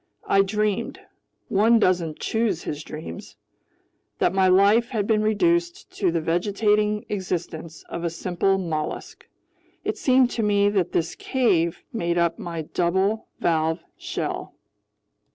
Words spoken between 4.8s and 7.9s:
had been reduced to the vegetating existence